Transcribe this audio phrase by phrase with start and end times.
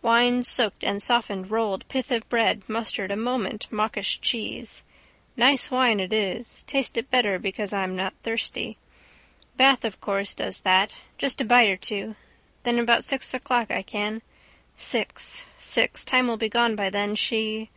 [0.00, 4.84] Wine soaked and softened rolled pith of bread mustard a moment mawkish cheese.
[5.36, 6.62] Nice wine it is.
[6.68, 8.78] Taste it better because I'm not thirsty.
[9.56, 11.00] Bath of course does that.
[11.18, 12.14] Just a bite or two.
[12.62, 14.22] Then about six o'clock I can.
[14.76, 15.46] Six.
[15.58, 16.04] Six.
[16.04, 17.16] Time will be gone then.
[17.16, 17.68] She...